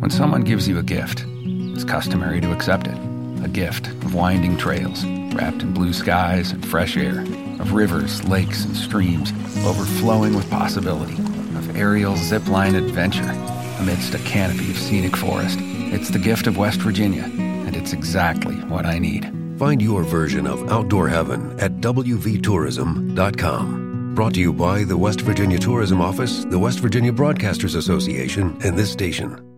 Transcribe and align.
When 0.00 0.10
someone 0.10 0.40
gives 0.40 0.66
you 0.66 0.78
a 0.78 0.82
gift, 0.82 1.26
it's 1.44 1.84
customary 1.84 2.40
to 2.40 2.52
accept 2.52 2.86
it. 2.86 2.96
A 3.44 3.48
gift 3.48 3.88
of 3.88 4.14
winding 4.14 4.56
trails, 4.56 5.04
wrapped 5.34 5.60
in 5.60 5.74
blue 5.74 5.92
skies 5.92 6.52
and 6.52 6.66
fresh 6.66 6.96
air, 6.96 7.20
of 7.60 7.74
rivers, 7.74 8.24
lakes, 8.24 8.64
and 8.64 8.74
streams 8.74 9.30
overflowing 9.66 10.34
with 10.34 10.48
possibility, 10.48 11.12
of 11.12 11.76
aerial 11.76 12.14
zipline 12.14 12.78
adventure 12.78 13.30
amidst 13.78 14.14
a 14.14 14.18
canopy 14.20 14.70
of 14.70 14.78
scenic 14.78 15.14
forest. 15.14 15.58
It's 15.60 16.08
the 16.08 16.18
gift 16.18 16.46
of 16.46 16.56
West 16.56 16.80
Virginia, 16.80 17.24
and 17.24 17.76
it's 17.76 17.92
exactly 17.92 18.54
what 18.54 18.86
I 18.86 18.98
need. 18.98 19.30
Find 19.58 19.82
your 19.82 20.02
version 20.02 20.46
of 20.46 20.72
outdoor 20.72 21.08
heaven 21.08 21.60
at 21.60 21.82
WVTourism.com. 21.82 24.14
Brought 24.14 24.32
to 24.32 24.40
you 24.40 24.54
by 24.54 24.84
the 24.84 24.96
West 24.96 25.20
Virginia 25.20 25.58
Tourism 25.58 26.00
Office, 26.00 26.46
the 26.46 26.58
West 26.58 26.78
Virginia 26.78 27.12
Broadcasters 27.12 27.76
Association, 27.76 28.56
and 28.64 28.78
this 28.78 28.90
station. 28.90 29.49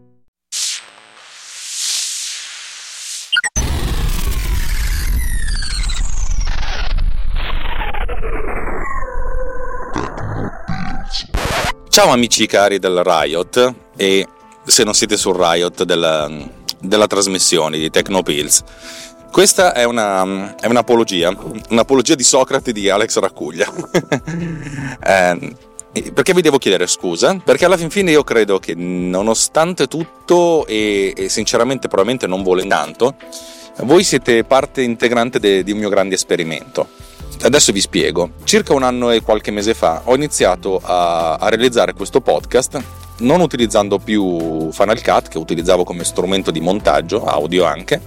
Ciao 12.03 12.11
amici 12.11 12.47
cari 12.47 12.81
del 12.81 13.01
Riot 13.05 13.75
e 13.97 14.27
se 14.65 14.83
non 14.83 14.93
siete 14.93 15.17
sul 15.17 15.37
Riot 15.37 15.85
della, 15.85 16.29
della 16.81 17.07
trasmissione 17.07 17.79
di 17.79 17.91
Tecnopills. 17.91 18.65
Questa 19.31 19.73
è, 19.73 19.85
una, 19.85 20.57
è 20.57 20.67
un'apologia, 20.67 21.33
un'apologia 21.69 22.17
di 22.17 22.25
Socrate 22.25 22.73
di 22.73 22.91
Alex 22.91 23.21
Raccuglia. 23.21 23.73
eh, 25.01 25.55
perché 26.13 26.35
vi 26.35 26.43
devo 26.43 26.59
chiedere 26.59 26.89
scusa? 26.89 27.37
Perché 27.37 27.67
alla 27.67 27.77
fin 27.77 27.89
fine 27.89 28.11
io 28.11 28.25
credo 28.25 28.59
che 28.59 28.75
nonostante 28.75 29.87
tutto 29.87 30.67
e, 30.67 31.15
e 31.17 31.29
sinceramente 31.29 31.87
probabilmente 31.87 32.27
non 32.27 32.43
volendo 32.43 32.75
tanto, 32.75 33.15
voi 33.83 34.03
siete 34.03 34.43
parte 34.43 34.83
integrante 34.83 35.39
de, 35.39 35.63
di 35.63 35.71
un 35.71 35.79
mio 35.79 35.89
grande 35.89 36.17
esperimento 36.17 36.89
Adesso 37.43 37.73
vi 37.73 37.81
spiego. 37.81 38.33
Circa 38.45 38.73
un 38.73 38.83
anno 38.83 39.11
e 39.11 39.21
qualche 39.21 39.51
mese 39.51 39.75
fa 39.75 40.03
ho 40.05 40.15
iniziato 40.15 40.81
a, 40.83 41.35
a 41.35 41.49
realizzare 41.49 41.93
questo 41.93 42.21
podcast 42.21 42.83
non 43.19 43.41
utilizzando 43.41 43.99
più 43.99 44.71
Final 44.73 45.03
Cut 45.03 45.29
che 45.29 45.39
utilizzavo 45.39 45.85
come 45.85 46.05
strumento 46.05 46.51
di 46.51 46.61
montaggio, 46.61 47.25
audio 47.25 47.65
anche, 47.65 48.01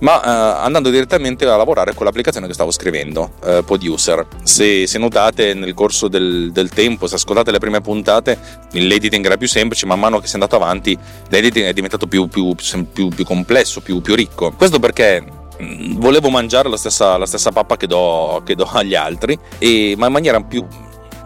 ma 0.00 0.22
eh, 0.22 0.64
andando 0.64 0.90
direttamente 0.90 1.46
a 1.46 1.56
lavorare 1.56 1.94
con 1.94 2.04
l'applicazione 2.04 2.46
che 2.46 2.52
stavo 2.52 2.70
scrivendo, 2.70 3.32
eh, 3.44 3.62
Poduser. 3.64 4.26
Se, 4.42 4.86
se, 4.86 4.98
notate 4.98 5.54
nel 5.54 5.74
corso 5.74 6.08
del, 6.08 6.50
del, 6.52 6.68
tempo, 6.68 7.06
se 7.06 7.14
ascoltate 7.14 7.50
le 7.50 7.58
prime 7.58 7.80
puntate, 7.80 8.38
l'editing 8.72 9.24
era 9.24 9.36
più 9.36 9.48
semplice, 9.48 9.86
man 9.86 10.00
mano 10.00 10.18
che 10.18 10.26
si 10.26 10.32
è 10.32 10.34
andato 10.34 10.56
avanti, 10.56 10.96
l'editing 11.28 11.66
è 11.66 11.72
diventato 11.72 12.06
più, 12.06 12.26
più, 12.28 12.54
più, 12.92 13.08
più 13.08 13.24
complesso, 13.24 13.80
più, 13.80 14.00
ricco. 14.04 14.52
Questo 14.52 14.78
perché 14.78 15.24
volevo 15.96 16.30
mangiare 16.30 16.68
la 16.68 16.76
stessa, 16.76 17.16
la 17.16 17.26
stessa 17.26 17.50
pappa 17.50 17.76
che 17.76 17.86
do, 17.86 18.42
che 18.44 18.54
do, 18.54 18.68
agli 18.72 18.94
altri, 18.94 19.38
e, 19.58 19.94
ma 19.96 20.06
in 20.06 20.12
maniera 20.12 20.40
più, 20.40 20.64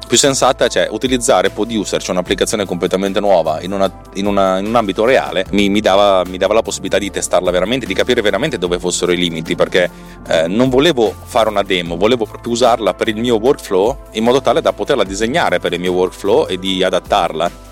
più 0.06 0.16
sensata, 0.16 0.68
cioè 0.68 0.88
utilizzare 0.90 1.50
Poduser, 1.50 2.00
cioè 2.00 2.12
un'applicazione 2.12 2.64
completamente 2.64 3.20
nuova 3.20 3.60
in, 3.60 3.72
una, 3.72 3.90
in, 4.14 4.26
una, 4.26 4.58
in 4.58 4.66
un 4.66 4.74
ambito 4.74 5.04
reale, 5.04 5.46
mi, 5.50 5.68
mi, 5.68 5.80
dava, 5.80 6.22
mi, 6.26 6.38
dava, 6.38 6.54
la 6.54 6.62
possibilità 6.62 6.98
di 6.98 7.10
testarla 7.10 7.50
veramente, 7.50 7.86
di 7.86 7.94
capire 7.94 8.20
veramente 8.20 8.58
dove 8.58 8.78
fossero 8.78 9.12
i 9.12 9.16
limiti, 9.16 9.54
perché 9.54 9.90
eh, 10.28 10.48
non 10.48 10.68
volevo 10.68 11.14
fare 11.24 11.48
una 11.48 11.62
demo, 11.62 11.96
volevo 11.96 12.24
proprio 12.24 12.52
usarla 12.52 12.94
per 12.94 13.08
il 13.08 13.16
mio 13.16 13.36
workflow 13.36 13.96
in 14.12 14.24
modo 14.24 14.40
tale 14.40 14.60
da 14.60 14.72
poterla 14.72 15.04
disegnare 15.04 15.58
per 15.58 15.72
il 15.72 15.80
mio 15.80 15.92
workflow 15.92 16.46
e 16.48 16.58
di 16.58 16.82
adattarla 16.82 17.66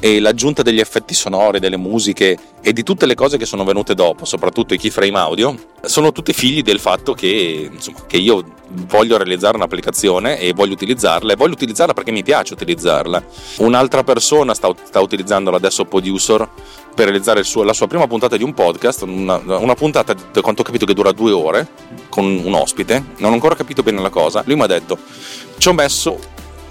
e 0.00 0.18
l'aggiunta 0.18 0.62
degli 0.62 0.80
effetti 0.80 1.14
sonori, 1.14 1.60
delle 1.60 1.76
musiche 1.76 2.36
e 2.62 2.72
di 2.72 2.82
tutte 2.82 3.06
le 3.06 3.14
cose 3.14 3.36
che 3.36 3.44
sono 3.44 3.64
venute 3.64 3.94
dopo, 3.94 4.24
soprattutto 4.24 4.74
i 4.74 4.78
keyframe 4.78 5.18
audio, 5.18 5.54
sono 5.82 6.10
tutti 6.10 6.32
figli 6.32 6.62
del 6.62 6.80
fatto 6.80 7.12
che, 7.12 7.68
insomma, 7.70 7.98
che 8.06 8.16
io 8.16 8.42
voglio 8.86 9.16
realizzare 9.16 9.56
un'applicazione 9.56 10.38
e 10.38 10.52
voglio 10.52 10.72
utilizzarla 10.72 11.32
e 11.32 11.36
voglio 11.36 11.52
utilizzarla 11.52 11.92
perché 11.92 12.10
mi 12.10 12.22
piace 12.22 12.54
utilizzarla. 12.54 13.22
Un'altra 13.58 14.02
persona 14.02 14.54
sta, 14.54 14.72
sta 14.82 15.00
utilizzandola 15.00 15.56
adesso 15.56 15.84
Producer 15.84 16.48
per 16.94 17.06
realizzare 17.06 17.42
suo, 17.42 17.62
la 17.62 17.72
sua 17.72 17.86
prima 17.86 18.06
puntata 18.06 18.36
di 18.36 18.42
un 18.42 18.54
podcast, 18.54 19.02
una, 19.02 19.36
una 19.36 19.74
puntata 19.74 20.14
da 20.14 20.40
quanto 20.40 20.62
ho 20.62 20.64
capito 20.64 20.86
che 20.86 20.94
dura 20.94 21.12
due 21.12 21.32
ore 21.32 21.68
con 22.08 22.24
un 22.24 22.54
ospite, 22.54 23.04
non 23.18 23.30
ho 23.30 23.34
ancora 23.34 23.54
capito 23.54 23.82
bene 23.82 24.00
la 24.00 24.10
cosa. 24.10 24.42
Lui 24.46 24.56
mi 24.56 24.62
ha 24.62 24.66
detto 24.66 24.98
ci 25.58 25.68
ho 25.68 25.72
messo 25.74 26.18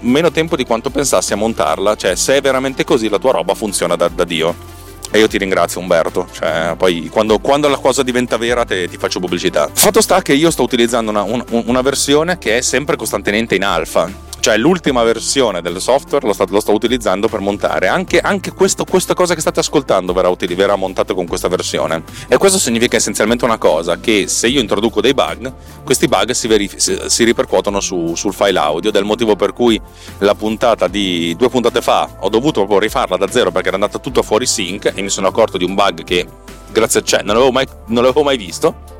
meno 0.00 0.30
tempo 0.30 0.56
di 0.56 0.64
quanto 0.64 0.90
pensassi 0.90 1.32
a 1.32 1.36
montarla, 1.36 1.96
cioè 1.96 2.14
se 2.14 2.36
è 2.36 2.40
veramente 2.40 2.84
così 2.84 3.08
la 3.08 3.18
tua 3.18 3.32
roba 3.32 3.54
funziona 3.54 3.96
da, 3.96 4.08
da 4.08 4.24
Dio. 4.24 4.78
E 5.12 5.18
io 5.18 5.26
ti 5.26 5.38
ringrazio 5.38 5.80
Umberto, 5.80 6.28
cioè, 6.30 6.74
poi 6.76 7.08
quando, 7.08 7.40
quando, 7.40 7.66
la 7.68 7.78
cosa 7.78 8.04
diventa 8.04 8.36
vera 8.36 8.64
te, 8.64 8.88
ti 8.88 8.96
faccio 8.96 9.18
pubblicità. 9.18 9.68
Fatto 9.72 10.00
sta 10.00 10.22
che 10.22 10.34
io 10.34 10.52
sto 10.52 10.62
utilizzando 10.62 11.10
una, 11.10 11.22
un, 11.22 11.44
una 11.48 11.80
versione 11.82 12.38
che 12.38 12.58
è 12.58 12.60
sempre 12.60 12.94
costantemente 12.94 13.56
in 13.56 13.64
alfa, 13.64 14.08
cioè 14.40 14.56
l'ultima 14.56 15.02
versione 15.02 15.60
del 15.60 15.80
software 15.80 16.26
lo 16.26 16.32
sto, 16.32 16.46
lo 16.48 16.60
sto 16.60 16.72
utilizzando 16.72 17.28
per 17.28 17.40
montare. 17.40 17.88
Anche, 17.88 18.18
anche 18.18 18.52
questo, 18.52 18.84
questa 18.84 19.14
cosa 19.14 19.34
che 19.34 19.40
state 19.40 19.60
ascoltando 19.60 20.12
verrà, 20.12 20.28
utili, 20.28 20.54
verrà 20.54 20.76
montata 20.76 21.14
con 21.14 21.26
questa 21.26 21.48
versione. 21.48 22.02
E 22.26 22.36
questo 22.38 22.58
significa 22.58 22.96
essenzialmente 22.96 23.44
una 23.44 23.58
cosa 23.58 23.98
che 23.98 24.26
se 24.28 24.48
io 24.48 24.60
introduco 24.60 25.00
dei 25.00 25.14
bug 25.14 25.52
questi 25.84 26.08
bug 26.08 26.30
si, 26.30 26.48
verif- 26.48 27.06
si 27.06 27.24
ripercuotono 27.24 27.80
su, 27.80 28.14
sul 28.14 28.34
file 28.34 28.58
audio. 28.58 28.90
Del 28.90 29.04
motivo 29.04 29.36
per 29.36 29.52
cui 29.52 29.80
la 30.18 30.34
puntata 30.34 30.88
di 30.88 31.34
due 31.36 31.48
puntate 31.48 31.80
fa 31.82 32.16
ho 32.20 32.28
dovuto 32.28 32.60
proprio 32.60 32.78
rifarla 32.78 33.16
da 33.16 33.28
zero 33.28 33.50
perché 33.50 33.68
era 33.68 33.76
andata 33.76 33.98
tutto 33.98 34.22
fuori 34.22 34.46
sync 34.46 34.92
e 34.94 35.02
mi 35.02 35.10
sono 35.10 35.28
accorto 35.28 35.58
di 35.58 35.64
un 35.64 35.74
bug 35.74 36.04
che 36.04 36.26
grazie 36.72 37.00
a 37.00 37.02
cioè, 37.02 37.22
non 37.22 37.36
l'avevo 37.36 37.52
non 37.86 38.02
l'avevo 38.02 38.22
mai 38.22 38.36
visto 38.36 38.98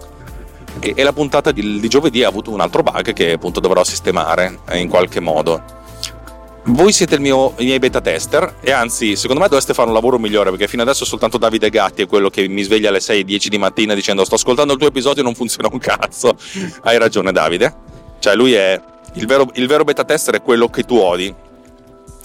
e, 0.81 0.93
e 0.97 1.03
la 1.03 1.13
puntata 1.13 1.53
di, 1.53 1.81
di, 1.81 1.89
giovedì 1.89 2.25
ha 2.25 2.29
avuto 2.29 2.51
un 2.51 2.61
altro 2.61 2.83
bug 2.83 3.13
che 3.13 3.33
appunto 3.33 3.61
dovrò 3.61 3.85
sistemare 3.85 4.61
in 4.73 4.89
qualche 4.89 5.21
modo. 5.21 5.79
Voi 6.65 6.93
siete 6.93 7.19
mio, 7.19 7.55
i 7.57 7.65
miei 7.65 7.79
beta 7.79 8.01
tester 8.01 8.57
e 8.61 8.71
anzi, 8.71 9.17
secondo 9.17 9.41
me 9.41 9.49
dovreste 9.49 9.73
fare 9.73 9.89
un 9.89 9.95
lavoro 9.95 10.19
migliore 10.19 10.51
perché 10.51 10.69
fino 10.69 10.83
adesso 10.83 11.05
soltanto 11.05 11.39
Davide 11.39 11.71
Gatti 11.71 12.03
è 12.03 12.07
quello 12.07 12.29
che 12.29 12.47
mi 12.49 12.63
sveglia 12.63 12.91
alle 12.91 12.99
6-10 12.99 13.47
di 13.47 13.59
mattina 13.59 13.95
dicendo 13.95 14.25
sto 14.25 14.35
ascoltando 14.35 14.75
il 14.75 14.79
tuo 14.79 14.89
episodio 14.89 15.23
e 15.23 15.25
non 15.25 15.35
funziona 15.35 15.69
un 15.73 15.79
cazzo. 15.79 16.37
Hai 16.83 16.99
ragione 16.99 17.33
Davide. 17.33 17.75
Cioè 18.19 18.35
lui 18.35 18.53
è 18.53 18.79
il 19.15 19.27
vero, 19.27 19.51
il 19.55 19.67
vero 19.67 19.85
beta 19.85 20.05
tester 20.05 20.37
è 20.37 20.43
quello 20.43 20.69
che 20.69 20.85
tu 20.85 20.97
odi, 20.97 21.35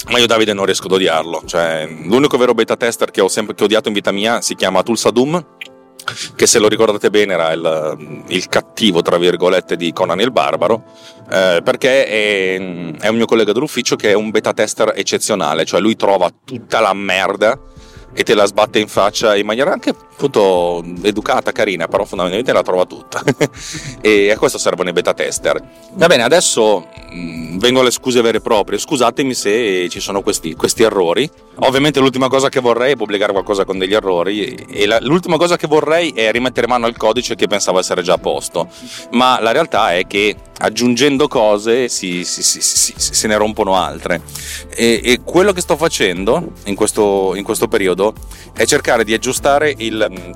ma 0.08 0.18
io 0.18 0.26
Davide 0.26 0.52
non 0.52 0.66
riesco 0.66 0.86
ad 0.86 0.92
odiarlo. 0.92 1.42
Cioè, 1.46 1.88
l'unico 2.04 2.36
vero 2.36 2.54
beta 2.54 2.76
tester 2.76 3.10
che 3.10 3.20
ho 3.20 3.28
sempre 3.28 3.54
che 3.54 3.62
ho 3.62 3.66
odiato 3.66 3.88
in 3.88 3.94
vita 3.94 4.12
mia 4.12 4.40
si 4.40 4.54
chiama 4.54 4.82
Tulsa 4.82 5.10
Doom 5.10 5.44
che 6.34 6.46
se 6.46 6.58
lo 6.58 6.68
ricordate 6.68 7.10
bene 7.10 7.32
era 7.34 7.52
il, 7.52 8.24
il 8.28 8.48
cattivo, 8.48 9.02
tra 9.02 9.18
virgolette, 9.18 9.76
di 9.76 9.92
Conan 9.92 10.20
il 10.20 10.30
Barbaro, 10.30 10.84
eh, 11.30 11.60
perché 11.62 12.06
è, 12.06 12.54
è 13.00 13.08
un 13.08 13.16
mio 13.16 13.26
collega 13.26 13.52
dell'ufficio 13.52 13.96
che 13.96 14.10
è 14.10 14.14
un 14.14 14.30
beta 14.30 14.52
tester 14.52 14.92
eccezionale, 14.94 15.64
cioè 15.64 15.80
lui 15.80 15.96
trova 15.96 16.30
tutta 16.44 16.80
la 16.80 16.92
merda 16.94 17.58
e 18.18 18.22
te 18.22 18.34
la 18.34 18.46
sbatte 18.46 18.78
in 18.78 18.88
faccia 18.88 19.36
in 19.36 19.44
maniera 19.44 19.70
anche 19.70 19.90
appunto 19.90 20.82
educata, 21.02 21.52
carina, 21.52 21.86
però 21.86 22.06
fondamentalmente 22.06 22.50
la 22.54 22.62
trova 22.62 22.86
tutta. 22.86 23.22
e 24.00 24.30
a 24.30 24.38
questo 24.38 24.56
servono 24.56 24.88
i 24.88 24.92
beta 24.94 25.12
tester. 25.12 25.62
Va 25.92 26.06
bene, 26.06 26.22
adesso 26.22 26.88
mh, 27.10 27.18
mm, 27.18 27.58
vengo 27.58 27.80
alle 27.80 27.90
scuse 27.90 28.22
vere 28.22 28.38
e 28.38 28.40
proprie. 28.40 28.78
Scusatemi 28.78 29.34
se 29.34 29.88
ci 29.90 30.00
sono 30.00 30.22
questi, 30.22 30.54
questi, 30.54 30.82
errori. 30.82 31.30
Ovviamente 31.56 32.00
l'ultima 32.00 32.28
cosa 32.28 32.48
che 32.48 32.60
vorrei 32.60 32.92
è 32.92 32.96
pubblicare 32.96 33.32
qualcosa 33.32 33.66
con 33.66 33.76
degli 33.76 33.92
errori 33.92 34.54
e 34.54 34.86
la, 34.86 34.98
l'ultima 35.00 35.36
cosa 35.36 35.56
che 35.56 35.66
vorrei 35.66 36.12
è 36.12 36.30
rimettere 36.32 36.66
mano 36.66 36.86
al 36.86 36.96
codice 36.96 37.34
che 37.34 37.46
pensavo 37.46 37.78
essere 37.78 38.00
già 38.00 38.14
a 38.14 38.18
posto. 38.18 38.68
Ma 39.10 39.38
la 39.42 39.52
realtà 39.52 39.94
è 39.94 40.06
che 40.06 40.34
aggiungendo 40.58 41.28
cose 41.28 41.88
si, 41.88 42.24
si, 42.24 42.42
si, 42.42 42.94
se 42.96 43.26
ne 43.26 43.36
rompono 43.36 43.76
altre. 43.76 44.22
E, 44.74 45.00
e, 45.04 45.20
quello 45.22 45.52
che 45.52 45.60
sto 45.60 45.76
facendo 45.76 46.52
in 46.64 46.74
questo, 46.74 47.34
in 47.34 47.44
questo 47.44 47.68
periodo 47.68 48.14
è 48.54 48.64
cercare 48.64 49.04
di 49.04 49.12
aggiustare 49.12 49.74
il, 49.76 50.34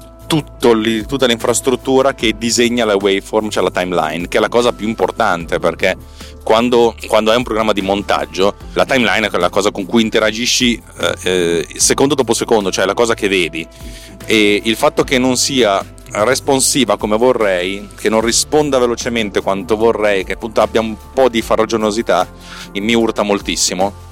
lì, 0.74 1.06
tutta 1.06 1.26
l'infrastruttura 1.26 2.14
che 2.14 2.36
disegna 2.36 2.84
la 2.84 2.94
waveform, 2.94 3.48
cioè 3.48 3.62
la 3.62 3.70
timeline, 3.70 4.28
che 4.28 4.38
è 4.38 4.40
la 4.40 4.48
cosa 4.48 4.72
più 4.72 4.86
importante 4.86 5.58
perché 5.58 5.96
quando, 6.44 6.94
quando 7.06 7.30
hai 7.30 7.36
un 7.36 7.42
programma 7.42 7.72
di 7.72 7.82
montaggio, 7.82 8.54
la 8.74 8.84
timeline 8.84 9.28
è 9.28 9.38
la 9.38 9.50
cosa 9.50 9.70
con 9.70 9.86
cui 9.86 10.02
interagisci 10.02 10.80
eh, 11.00 11.14
eh, 11.22 11.66
secondo 11.76 12.14
dopo 12.14 12.34
secondo, 12.34 12.70
cioè 12.70 12.84
la 12.84 12.94
cosa 12.94 13.14
che 13.14 13.28
vedi. 13.28 13.66
E 14.26 14.60
il 14.64 14.76
fatto 14.76 15.02
che 15.02 15.18
non 15.18 15.36
sia 15.36 15.84
responsiva 16.12 16.96
come 16.96 17.16
vorrei, 17.16 17.88
che 17.96 18.08
non 18.08 18.20
risponda 18.20 18.78
velocemente 18.78 19.40
quanto 19.40 19.76
vorrei, 19.76 20.24
che 20.24 20.32
appunto 20.32 20.60
abbia 20.60 20.80
un 20.80 20.96
po' 21.12 21.28
di 21.28 21.42
farraginosità, 21.42 22.28
mi 22.74 22.94
urta 22.94 23.22
moltissimo 23.22 24.08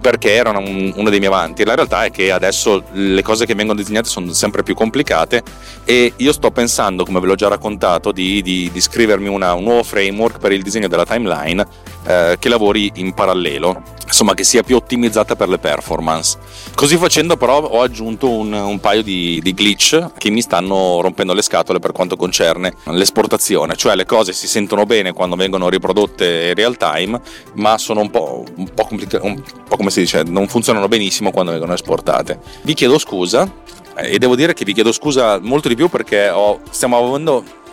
perché 0.00 0.34
era 0.34 0.50
un, 0.50 0.92
uno 0.94 1.10
dei 1.10 1.18
miei 1.18 1.32
avanti. 1.32 1.64
La 1.64 1.74
realtà 1.74 2.04
è 2.04 2.10
che 2.10 2.30
adesso 2.30 2.84
le 2.92 3.22
cose 3.22 3.44
che 3.44 3.54
vengono 3.54 3.78
disegnate 3.78 4.08
sono 4.08 4.32
sempre 4.32 4.62
più 4.62 4.74
complicate 4.74 5.42
e 5.84 6.12
io 6.14 6.32
sto 6.32 6.50
pensando, 6.50 7.04
come 7.04 7.18
ve 7.18 7.26
l'ho 7.26 7.34
già 7.34 7.48
raccontato, 7.48 8.12
di, 8.12 8.40
di, 8.40 8.70
di 8.72 8.80
scrivermi 8.80 9.26
una, 9.26 9.54
un 9.54 9.64
nuovo 9.64 9.82
framework 9.82 10.38
per 10.38 10.52
il 10.52 10.62
disegno 10.62 10.86
della 10.86 11.04
timeline 11.04 11.66
eh, 12.06 12.36
che 12.38 12.48
lavori 12.48 12.90
in 12.94 13.12
parallelo, 13.12 13.82
insomma 14.04 14.34
che 14.34 14.44
sia 14.44 14.62
più 14.62 14.76
ottimizzata 14.76 15.36
per 15.36 15.48
le 15.48 15.58
performance. 15.58 16.38
Così 16.74 16.96
facendo 16.96 17.36
però 17.36 17.62
ho 17.62 17.82
aggiunto 17.82 18.30
un, 18.30 18.52
un 18.52 18.80
paio 18.80 19.02
di, 19.02 19.40
di, 19.42 19.54
glitch 19.54 20.12
che 20.16 20.30
mi 20.30 20.40
stanno 20.40 21.00
rompendo 21.00 21.32
le 21.32 21.42
scatole 21.42 21.78
per 21.78 21.92
quanto 21.92 22.16
concerne 22.16 22.74
l'esportazione, 22.84 23.76
cioè 23.76 23.96
le 23.96 24.04
cose 24.04 24.32
si 24.32 24.46
sentono 24.46 24.84
bene 24.84 25.12
quando 25.12 25.36
vengono 25.36 25.68
riprodotte 25.68 26.48
in 26.48 26.54
real 26.54 26.76
time, 26.76 27.20
ma 27.54 27.76
sono 27.78 28.00
un 28.00 28.10
po', 28.10 28.44
un 28.54 28.72
po, 28.72 28.84
complica- 28.84 29.20
un 29.22 29.42
po 29.68 29.76
come 29.76 29.90
si 29.90 30.00
dice, 30.00 30.22
non 30.22 30.48
funzionano 30.48 30.88
benissimo 30.88 31.30
quando 31.30 31.50
vengono 31.50 31.74
esportate. 31.74 32.38
Vi 32.62 32.74
chiedo 32.74 32.98
scusa 32.98 33.50
e 33.96 34.18
devo 34.18 34.36
dire 34.36 34.52
che 34.52 34.64
vi 34.64 34.74
chiedo 34.74 34.92
scusa 34.92 35.38
molto 35.40 35.68
di 35.68 35.74
più 35.74 35.88
perché 35.88 36.28
ho, 36.28 36.60
stiamo 36.70 36.98
avendo 36.98 37.64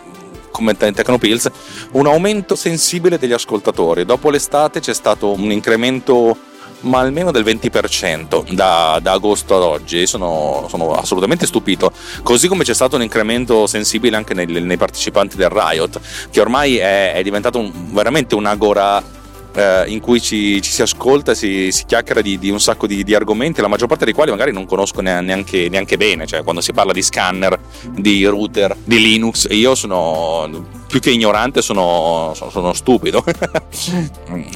come 0.54 0.76
Tecnopills, 0.76 1.50
un 1.92 2.06
aumento 2.06 2.54
sensibile 2.54 3.18
degli 3.18 3.32
ascoltatori. 3.32 4.04
Dopo 4.04 4.30
l'estate 4.30 4.78
c'è 4.78 4.94
stato 4.94 5.32
un 5.32 5.50
incremento 5.50 6.36
ma 6.84 6.98
almeno 6.98 7.30
del 7.30 7.44
20% 7.44 8.52
da, 8.52 8.98
da 9.02 9.12
agosto 9.12 9.56
ad 9.56 9.62
oggi. 9.62 10.06
Sono, 10.06 10.66
sono, 10.68 10.92
assolutamente 10.92 11.46
stupito. 11.46 11.90
Così 12.22 12.46
come 12.46 12.62
c'è 12.62 12.74
stato 12.74 12.96
un 12.96 13.02
incremento 13.02 13.66
sensibile 13.66 14.16
anche 14.16 14.34
nei, 14.34 14.46
nei 14.46 14.76
partecipanti 14.76 15.36
del 15.36 15.48
Riot, 15.48 15.98
che 16.30 16.40
ormai 16.40 16.76
è, 16.76 17.14
è 17.14 17.22
diventato 17.22 17.58
un, 17.58 17.72
veramente 17.92 18.34
un'agora 18.34 19.13
eh, 19.54 19.84
in 19.88 20.00
cui 20.00 20.20
ci, 20.20 20.60
ci, 20.60 20.70
si 20.70 20.82
ascolta, 20.82 21.34
si, 21.34 21.70
si 21.70 21.84
chiacchiera 21.84 22.20
di, 22.20 22.38
di 22.38 22.50
un 22.50 22.60
sacco 22.60 22.86
di, 22.86 23.04
di, 23.04 23.14
argomenti, 23.14 23.60
la 23.60 23.68
maggior 23.68 23.88
parte 23.88 24.04
dei 24.04 24.14
quali 24.14 24.30
magari 24.30 24.52
non 24.52 24.66
conosco 24.66 25.00
neanche, 25.00 25.68
neanche 25.68 25.96
bene, 25.96 26.26
cioè 26.26 26.42
quando 26.42 26.60
si 26.60 26.72
parla 26.72 26.92
di 26.92 27.02
scanner, 27.02 27.58
di 27.90 28.24
router, 28.26 28.76
di 28.82 29.00
Linux, 29.00 29.46
io 29.50 29.74
sono 29.74 30.82
più 30.94 31.02
che 31.02 31.10
ignorante 31.10 31.60
sono, 31.60 32.30
sono, 32.36 32.50
sono 32.50 32.72
stupido. 32.72 33.24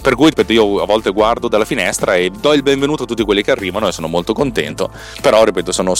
per 0.00 0.14
cui 0.14 0.29
ripeto, 0.29 0.52
io 0.52 0.81
a 0.81 0.87
volte 0.87 1.11
guardo 1.11 1.49
dalla 1.49 1.64
finestra 1.64 2.14
e 2.14 2.31
do 2.31 2.52
il 2.52 2.62
benvenuto 2.62 3.02
a 3.02 3.06
tutti 3.06 3.25
quelli 3.25 3.43
che 3.43 3.50
arrivano 3.50 3.88
e 3.88 3.93
sono 3.93 4.06
molto 4.06 4.35
contento. 4.35 4.88
Però, 5.20 5.43
ripeto, 5.43 5.73
sono, 5.73 5.94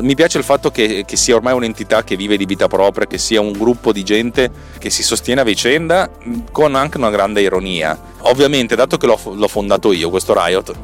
mi 0.00 0.16
piace 0.16 0.38
il 0.38 0.42
fatto 0.42 0.72
che, 0.72 1.04
che, 1.06 1.14
sia 1.14 1.36
ormai 1.36 1.52
un'entità 1.52 2.02
che 2.02 2.16
vive 2.16 2.36
di 2.36 2.44
vita 2.44 2.66
propria, 2.66 3.06
che 3.06 3.18
sia 3.18 3.40
un 3.40 3.52
gruppo 3.52 3.92
di 3.92 4.02
gente 4.02 4.50
che 4.80 4.90
si 4.90 5.04
sostiene 5.04 5.42
a 5.42 5.44
vicenda 5.44 6.10
con 6.50 6.74
anche 6.74 6.96
una 6.96 7.10
grande 7.10 7.42
ironia. 7.42 7.96
Ovviamente, 8.22 8.74
dato 8.74 8.96
che 8.96 9.06
l'ho, 9.06 9.20
l'ho 9.32 9.48
fondato 9.48 9.92
io, 9.92 10.10
questo 10.10 10.34
Riot, 10.34 10.74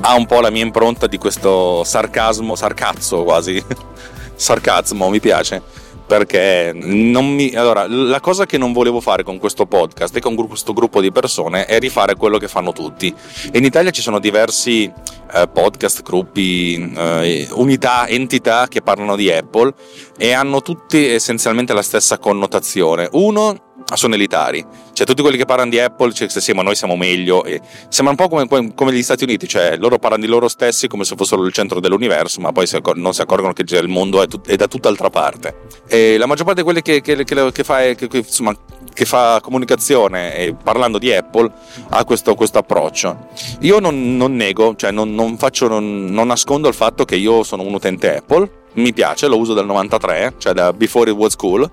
ha 0.00 0.14
un 0.14 0.24
po' 0.24 0.40
la 0.40 0.48
mia 0.48 0.62
impronta 0.62 1.06
di 1.06 1.18
questo 1.18 1.84
sarcasmo, 1.84 2.56
sarcazzo 2.56 3.24
quasi. 3.24 3.62
sarcasmo, 4.36 5.10
mi 5.10 5.20
piace 5.20 5.75
perché 6.06 6.72
non 6.74 7.26
mi... 7.26 7.54
Allora, 7.54 7.86
la 7.88 8.20
cosa 8.20 8.46
che 8.46 8.58
non 8.58 8.72
volevo 8.72 9.00
fare 9.00 9.22
con 9.22 9.38
questo 9.38 9.66
podcast 9.66 10.16
e 10.16 10.20
con 10.20 10.34
questo 10.34 10.72
gruppo 10.72 11.00
di 11.00 11.10
persone 11.10 11.66
è 11.66 11.78
rifare 11.78 12.14
quello 12.14 12.38
che 12.38 12.48
fanno 12.48 12.72
tutti. 12.72 13.12
In 13.52 13.64
Italia 13.64 13.90
ci 13.90 14.02
sono 14.02 14.18
diversi 14.18 14.90
eh, 15.32 15.48
podcast, 15.48 16.02
gruppi, 16.02 16.92
eh, 16.96 17.48
unità, 17.52 18.06
entità 18.06 18.68
che 18.68 18.82
parlano 18.82 19.16
di 19.16 19.30
Apple 19.30 19.74
e 20.16 20.32
hanno 20.32 20.62
tutti 20.62 21.06
essenzialmente 21.06 21.72
la 21.72 21.82
stessa 21.82 22.18
connotazione. 22.18 23.08
Uno 23.12 23.75
sono 23.94 24.14
elitari, 24.14 24.64
cioè 24.92 25.06
tutti 25.06 25.22
quelli 25.22 25.36
che 25.36 25.44
parlano 25.44 25.70
di 25.70 25.78
Apple, 25.78 26.12
cioè, 26.12 26.28
sì, 26.28 26.52
ma 26.52 26.62
noi 26.62 26.74
siamo 26.74 26.96
meglio, 26.96 27.44
e 27.44 27.60
sembra 27.88 28.14
un 28.18 28.28
po' 28.28 28.46
come, 28.46 28.74
come, 28.74 28.92
gli 28.92 29.02
Stati 29.02 29.24
Uniti, 29.24 29.46
cioè 29.46 29.76
loro 29.76 29.98
parlano 29.98 30.24
di 30.24 30.28
loro 30.28 30.48
stessi 30.48 30.88
come 30.88 31.04
se 31.04 31.14
fossero 31.16 31.44
il 31.44 31.52
centro 31.52 31.78
dell'universo, 31.78 32.40
ma 32.40 32.50
poi 32.50 32.66
si 32.66 32.76
accor- 32.76 32.96
non 32.96 33.14
si 33.14 33.20
accorgono 33.20 33.52
che 33.52 33.64
il 33.66 33.88
mondo 33.88 34.22
è, 34.22 34.26
tut- 34.26 34.48
è, 34.48 34.56
da 34.56 34.66
tutt'altra 34.66 35.10
parte. 35.10 35.54
E 35.86 36.16
la 36.18 36.26
maggior 36.26 36.44
parte 36.44 36.60
di 36.60 36.66
quelli 36.66 36.82
che, 36.82 37.00
che, 37.00 37.24
che, 37.24 37.64
fa, 37.64 37.84
insomma, 37.84 38.56
che 38.92 39.04
fa 39.04 39.40
comunicazione 39.42 40.34
e 40.34 40.54
parlando 40.54 40.98
di 40.98 41.12
Apple 41.12 41.52
ha 41.90 42.04
questo, 42.04 42.34
questo 42.34 42.58
approccio. 42.58 43.28
Io 43.60 43.78
non, 43.78 44.16
non 44.16 44.34
nego, 44.34 44.74
cioè 44.74 44.90
non, 44.90 45.14
non, 45.14 45.36
faccio, 45.36 45.68
non, 45.68 46.06
non 46.06 46.26
nascondo 46.26 46.66
il 46.66 46.74
fatto 46.74 47.04
che 47.04 47.14
io 47.14 47.42
sono 47.42 47.62
un 47.62 47.74
utente 47.74 48.16
Apple, 48.16 48.64
mi 48.74 48.92
piace, 48.92 49.26
lo 49.26 49.38
uso 49.38 49.54
dal 49.54 49.66
93, 49.66 50.34
cioè 50.38 50.52
da 50.52 50.72
before 50.72 51.10
it 51.10 51.16
was 51.16 51.36
cool, 51.36 51.70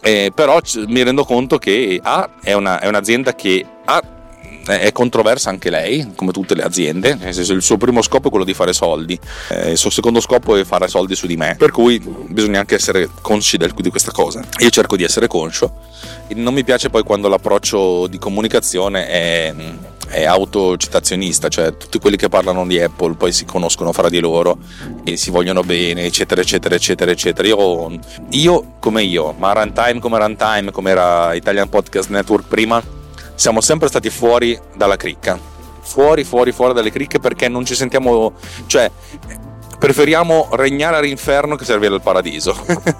eh, 0.00 0.32
però 0.34 0.60
mi 0.86 1.02
rendo 1.02 1.24
conto 1.24 1.58
che 1.58 2.00
A 2.02 2.28
è, 2.42 2.52
una, 2.52 2.80
è 2.80 2.88
un'azienda 2.88 3.34
che 3.34 3.64
ha 3.84 4.02
è 4.66 4.92
controversa 4.92 5.50
anche 5.50 5.70
lei, 5.70 6.12
come 6.14 6.32
tutte 6.32 6.54
le 6.54 6.62
aziende, 6.62 7.14
nel 7.14 7.34
senso 7.34 7.52
il 7.52 7.62
suo 7.62 7.76
primo 7.76 8.02
scopo 8.02 8.28
è 8.28 8.30
quello 8.30 8.44
di 8.44 8.54
fare 8.54 8.72
soldi, 8.72 9.18
eh, 9.48 9.70
il 9.70 9.76
suo 9.76 9.90
secondo 9.90 10.20
scopo 10.20 10.54
è 10.54 10.64
fare 10.64 10.86
soldi 10.86 11.14
su 11.14 11.26
di 11.26 11.36
me, 11.36 11.56
per 11.58 11.70
cui 11.70 11.98
bisogna 11.98 12.60
anche 12.60 12.74
essere 12.74 13.08
consci 13.20 13.56
di 13.56 13.90
questa 13.90 14.12
cosa. 14.12 14.44
Io 14.58 14.70
cerco 14.70 14.96
di 14.96 15.02
essere 15.02 15.26
conscio, 15.26 15.72
non 16.34 16.54
mi 16.54 16.62
piace 16.62 16.90
poi 16.90 17.02
quando 17.02 17.28
l'approccio 17.28 18.06
di 18.06 18.18
comunicazione 18.18 19.08
è 19.08 19.54
è 20.10 20.24
autocitazionista, 20.24 21.48
cioè 21.48 21.76
tutti 21.76 22.00
quelli 22.00 22.16
che 22.16 22.28
parlano 22.28 22.66
di 22.66 22.80
Apple 22.80 23.14
poi 23.14 23.32
si 23.32 23.44
conoscono 23.44 23.92
fra 23.92 24.08
di 24.08 24.18
loro 24.18 24.58
e 25.04 25.16
si 25.16 25.30
vogliono 25.30 25.62
bene, 25.62 26.04
eccetera, 26.04 26.40
eccetera, 26.40 26.74
eccetera, 26.74 27.10
eccetera. 27.12 27.46
Io, 27.46 27.98
io 28.30 28.72
come 28.80 29.02
io, 29.04 29.32
ma 29.38 29.52
Runtime 29.52 30.00
come 30.00 30.18
Runtime, 30.18 30.72
come 30.72 30.90
era 30.90 31.32
Italian 31.34 31.68
Podcast 31.68 32.10
Network 32.10 32.48
prima, 32.48 32.82
siamo 33.36 33.60
sempre 33.60 33.88
stati 33.88 34.10
fuori 34.10 34.58
dalla 34.74 34.96
cricca. 34.96 35.38
Fuori, 35.82 36.24
fuori, 36.24 36.52
fuori 36.52 36.74
dalle 36.74 36.90
cricche 36.90 37.20
perché 37.20 37.48
non 37.48 37.64
ci 37.64 37.74
sentiamo, 37.74 38.34
cioè 38.66 38.90
preferiamo 39.80 40.48
regnare 40.52 40.98
all'inferno 40.98 41.56
che 41.56 41.64
servire 41.64 41.94
al 41.94 42.02
paradiso. 42.02 42.54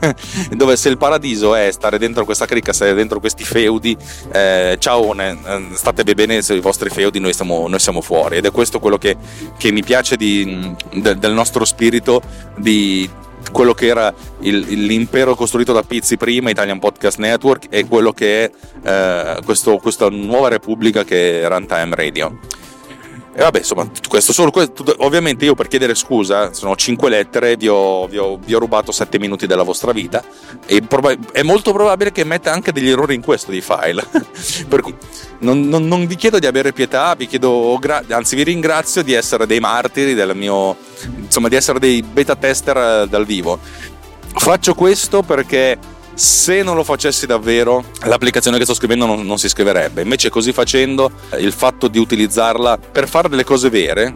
Dove 0.50 0.76
se 0.76 0.88
il 0.88 0.96
paradiso 0.96 1.54
è 1.54 1.70
stare 1.70 1.98
dentro 1.98 2.24
questa 2.24 2.46
cricca, 2.46 2.72
stare 2.72 2.94
dentro 2.94 3.20
questi 3.20 3.44
feudi, 3.44 3.94
eh, 4.32 4.76
ciao, 4.80 5.14
eh, 5.14 5.36
state 5.74 6.14
bene 6.14 6.40
se 6.40 6.54
i 6.54 6.60
vostri 6.60 6.88
feudi, 6.88 7.20
noi, 7.20 7.34
stiamo, 7.34 7.68
noi 7.68 7.78
siamo 7.78 8.00
fuori. 8.00 8.38
Ed 8.38 8.46
è 8.46 8.50
questo 8.50 8.80
quello 8.80 8.96
che, 8.96 9.14
che 9.58 9.70
mi 9.70 9.82
piace 9.82 10.16
di, 10.16 10.74
de, 10.94 11.18
del 11.18 11.32
nostro 11.32 11.66
spirito 11.66 12.22
di 12.56 13.08
quello 13.52 13.74
che 13.74 13.86
era 13.86 14.12
il, 14.40 14.58
l'impero 14.86 15.34
costruito 15.34 15.74
da 15.74 15.82
Pizzi 15.82 16.16
prima, 16.16 16.48
Italian 16.48 16.78
Podcast 16.78 17.18
Network, 17.18 17.66
e 17.68 17.86
quello 17.86 18.12
che 18.12 18.44
è 18.44 18.50
eh, 18.84 19.40
questo, 19.44 19.76
questa 19.76 20.08
nuova 20.08 20.48
repubblica 20.48 21.04
che 21.04 21.42
è 21.42 21.46
Runtime 21.46 21.94
Radio. 21.94 22.38
E 23.32 23.42
vabbè, 23.42 23.58
insomma, 23.58 23.88
questo 24.08 24.32
solo 24.32 24.50
questo, 24.50 24.84
ovviamente 24.98 25.44
io 25.44 25.54
per 25.54 25.68
chiedere 25.68 25.94
scusa, 25.94 26.52
sono 26.52 26.74
cinque 26.74 27.08
lettere, 27.08 27.56
vi 27.56 27.68
ho, 27.68 28.08
vi, 28.08 28.18
ho, 28.18 28.36
vi 28.36 28.54
ho, 28.54 28.58
rubato 28.58 28.90
sette 28.90 29.20
minuti 29.20 29.46
della 29.46 29.62
vostra 29.62 29.92
vita 29.92 30.20
e 30.66 30.82
proba- 30.82 31.16
è 31.30 31.42
molto 31.42 31.72
probabile 31.72 32.10
che 32.10 32.24
metta 32.24 32.52
anche 32.52 32.72
degli 32.72 32.90
errori 32.90 33.14
in 33.14 33.22
questo 33.22 33.52
di 33.52 33.60
file. 33.60 34.04
per 34.68 34.80
cui 34.80 34.96
non, 35.38 35.60
non, 35.68 35.86
non, 35.86 36.06
vi 36.06 36.16
chiedo 36.16 36.40
di 36.40 36.46
avere 36.46 36.72
pietà, 36.72 37.14
vi 37.14 37.28
chiedo, 37.28 37.78
anzi 38.08 38.34
vi 38.34 38.42
ringrazio 38.42 39.02
di 39.02 39.12
essere 39.12 39.46
dei 39.46 39.60
martiri 39.60 40.14
del 40.14 40.34
mio, 40.34 40.76
insomma, 41.16 41.46
di 41.46 41.54
essere 41.54 41.78
dei 41.78 42.02
beta 42.02 42.34
tester 42.34 42.76
eh, 42.76 43.06
dal 43.08 43.24
vivo. 43.24 43.60
Faccio 44.32 44.74
questo 44.74 45.22
perché 45.22 45.78
se 46.20 46.62
non 46.62 46.76
lo 46.76 46.84
facessi 46.84 47.24
davvero 47.24 47.82
l'applicazione 48.04 48.58
che 48.58 48.64
sto 48.64 48.74
scrivendo 48.74 49.06
non, 49.06 49.24
non 49.24 49.38
si 49.38 49.48
scriverebbe 49.48 50.02
invece 50.02 50.28
così 50.28 50.52
facendo 50.52 51.10
il 51.38 51.50
fatto 51.50 51.88
di 51.88 51.98
utilizzarla 51.98 52.76
per 52.76 53.08
fare 53.08 53.30
delle 53.30 53.42
cose 53.42 53.70
vere 53.70 54.14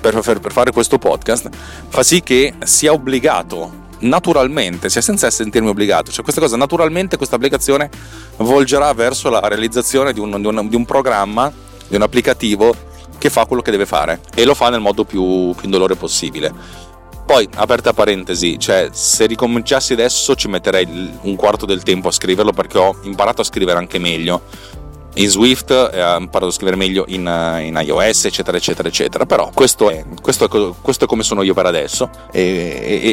per, 0.00 0.20
per, 0.20 0.38
per 0.38 0.52
fare 0.52 0.70
questo 0.70 0.98
podcast 0.98 1.48
fa 1.88 2.04
sì 2.04 2.22
che 2.22 2.54
sia 2.62 2.92
obbligato 2.92 3.88
naturalmente, 4.02 4.88
sia 4.88 5.02
senza 5.02 5.28
sentirmi 5.28 5.68
obbligato. 5.68 6.10
Cioè, 6.10 6.22
questa 6.22 6.40
cosa 6.40 6.56
naturalmente, 6.56 7.18
questa 7.18 7.36
applicazione 7.36 7.90
volgerà 8.36 8.90
verso 8.94 9.28
la 9.28 9.40
realizzazione 9.40 10.14
di 10.14 10.20
un, 10.20 10.40
di, 10.40 10.46
un, 10.46 10.68
di 10.70 10.76
un, 10.76 10.86
programma, 10.86 11.52
di 11.86 11.96
un 11.96 12.00
applicativo 12.00 12.74
che 13.18 13.28
fa 13.28 13.44
quello 13.44 13.60
che 13.60 13.70
deve 13.70 13.84
fare 13.84 14.20
e 14.34 14.46
lo 14.46 14.54
fa 14.54 14.70
nel 14.70 14.80
modo 14.80 15.04
più, 15.04 15.52
più 15.52 15.64
indolore 15.64 15.96
possibile. 15.96 16.88
Poi, 17.24 17.48
aperta 17.54 17.92
parentesi, 17.92 18.58
cioè 18.58 18.88
se 18.92 19.26
ricominciassi 19.26 19.92
adesso 19.92 20.34
ci 20.34 20.48
metterei 20.48 20.86
un 21.22 21.36
quarto 21.36 21.64
del 21.64 21.82
tempo 21.82 22.08
a 22.08 22.12
scriverlo 22.12 22.52
perché 22.52 22.78
ho 22.78 22.96
imparato 23.02 23.40
a 23.40 23.44
scrivere 23.44 23.78
anche 23.78 23.98
meglio 23.98 24.42
in 25.14 25.28
Swift, 25.28 25.70
eh, 25.70 26.02
ho 26.02 26.18
imparato 26.18 26.46
a 26.46 26.52
scrivere 26.52 26.76
meglio 26.76 27.04
in, 27.08 27.26
eh, 27.26 27.66
in, 27.66 27.80
iOS, 27.84 28.26
eccetera, 28.26 28.56
eccetera, 28.56 28.88
eccetera. 28.88 29.26
Però 29.26 29.50
questo 29.52 29.90
è, 29.90 30.04
questo 30.20 30.44
è, 30.44 30.74
questo 30.80 31.04
è 31.04 31.06
come 31.06 31.22
sono 31.22 31.42
io 31.42 31.54
per 31.54 31.66
adesso 31.66 32.10
e, 32.30 32.38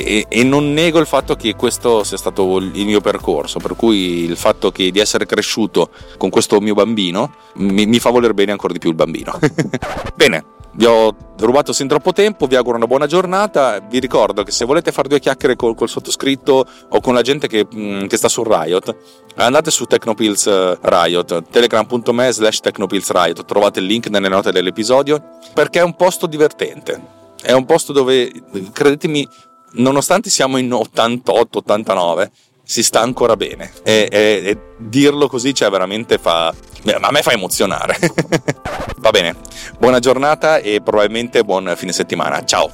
e, 0.06 0.26
e, 0.28 0.44
non 0.44 0.74
nego 0.74 1.00
il 1.00 1.08
fatto 1.08 1.36
che 1.36 1.56
questo 1.56 2.04
sia 2.04 2.18
stato 2.18 2.58
il 2.58 2.86
mio 2.86 3.02
percorso, 3.02 3.60
per 3.60 3.76
cui 3.76 4.24
il 4.24 4.38
fatto 4.38 4.72
che, 4.72 4.92
di 4.92 5.00
essere 5.00 5.26
cresciuto 5.26 5.90
con 6.18 6.30
questo 6.30 6.60
mio 6.60 6.74
bambino 6.74 7.34
mi, 7.56 7.86
mi 7.86 8.00
fa 8.00 8.12
voler 8.12 8.34
bene 8.34 8.52
ancora 8.52 8.74
di 8.74 8.80
più 8.80 8.90
il 8.90 8.96
bambino. 8.96 9.38
bene, 10.16 10.46
Vi 10.74 10.86
ho 10.86 11.16
rubato 11.40 11.74
sin 11.74 11.88
troppo 11.88 12.14
tempo, 12.14 12.46
vi 12.46 12.56
auguro 12.56 12.78
una 12.78 12.86
buona 12.86 13.08
giornata. 13.08 13.80
Vi 13.80 14.00
ricordo 14.00 14.44
che 14.44 14.52
se 14.52 14.66
volete 14.66 14.92
fare 14.92 15.08
due 15.08 15.20
chiacchiere 15.20 15.56
col, 15.56 15.76
col 15.76 15.90
sottoscritto 15.90 16.66
o 16.90 17.02
con 17.02 17.14
la 17.14 17.22
gente 17.22 17.48
che, 17.48 17.66
mm, 17.74 18.06
che, 18.06 18.18
sta 18.18 18.30
su 18.30 18.44
Riot, 18.44 18.96
andate 19.36 19.72
su 19.72 19.86
Technopills 19.86 20.46
eh, 20.48 20.78
Riot, 20.82 21.50
telegram.me 21.50 22.32
slash 22.32 22.60
Riot, 22.62 23.46
trovate 23.46 23.80
il 23.80 23.86
link 23.86 24.08
nelle 24.10 24.30
note 24.30 24.52
dell'episodio, 24.52 25.38
perché 25.54 25.80
è 25.80 25.84
un 25.84 25.96
posto 25.96 26.28
divertente. 26.28 27.16
È 27.42 27.54
un 27.54 27.66
posto 27.66 27.94
dove, 27.94 28.32
credetemi, 28.72 29.28
nonostante 29.74 30.30
siamo 30.30 30.58
in 30.58 30.70
88-89, 30.70 32.30
si 32.68 32.84
sta 32.84 33.00
ancora 33.00 33.36
bene. 33.38 33.72
E, 33.84 34.10
e, 34.12 34.42
e 34.44 34.58
dirlo 34.78 35.28
così, 35.28 35.54
cioè, 35.54 35.70
veramente 35.70 36.18
fa. 36.18 36.48
A 36.48 37.12
me 37.12 37.22
fa 37.22 37.32
emozionare. 37.32 37.98
Va 39.00 39.10
bene, 39.10 39.36
buona 39.80 40.00
giornata 40.00 40.58
e 40.60 40.82
probabilmente 40.82 41.44
buon 41.44 41.74
fine 41.76 41.94
settimana. 41.94 42.44
Ciao! 42.46 42.74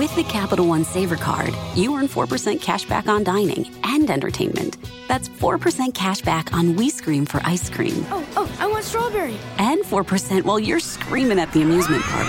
With 0.00 0.16
the 0.16 0.24
Capital 0.24 0.66
One 0.66 0.82
Saver 0.82 1.16
Card, 1.16 1.54
you 1.74 1.94
earn 1.94 2.08
4% 2.08 2.58
cash 2.62 2.86
back 2.86 3.06
on 3.06 3.22
dining 3.22 3.70
and 3.84 4.10
entertainment. 4.10 4.78
That's 5.08 5.28
4% 5.28 5.92
cash 5.92 6.22
back 6.22 6.54
on 6.54 6.74
We 6.74 6.88
Scream 6.88 7.26
for 7.26 7.42
ice 7.44 7.68
cream. 7.68 8.06
Oh, 8.10 8.26
oh, 8.34 8.50
I 8.58 8.66
want 8.66 8.82
strawberry. 8.86 9.36
And 9.58 9.82
4% 9.82 10.44
while 10.44 10.58
you're 10.58 10.80
screaming 10.80 11.38
at 11.38 11.52
the 11.52 11.60
amusement 11.60 12.02
park. 12.02 12.26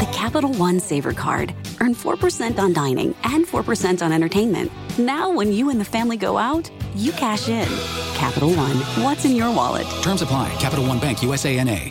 The 0.00 0.08
Capital 0.10 0.54
One 0.54 0.80
Saver 0.80 1.12
Card. 1.12 1.54
Earn 1.82 1.94
4% 1.94 2.58
on 2.58 2.72
dining 2.72 3.14
and 3.24 3.46
4% 3.46 4.00
on 4.00 4.10
entertainment. 4.10 4.72
Now, 4.98 5.30
when 5.30 5.52
you 5.52 5.68
and 5.68 5.78
the 5.78 5.84
family 5.84 6.16
go 6.16 6.38
out, 6.38 6.70
you 6.94 7.12
cash 7.12 7.50
in. 7.50 7.68
Capital 8.14 8.54
One, 8.54 8.76
what's 9.04 9.26
in 9.26 9.36
your 9.36 9.54
wallet? 9.54 9.86
Terms 10.00 10.22
apply. 10.22 10.48
Capital 10.58 10.86
One 10.86 10.98
Bank, 10.98 11.22
USA 11.22 11.62
NA. 11.62 11.90